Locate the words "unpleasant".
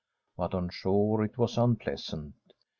1.59-2.33